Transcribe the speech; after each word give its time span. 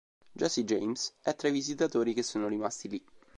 Jesse 0.35 0.63
James 0.63 1.13
è 1.21 1.35
tra 1.35 1.47
i 1.49 1.51
visitatori 1.51 2.15
che 2.15 2.23
sono 2.23 2.47
rimasti 2.47 2.89
lì. 2.89 3.05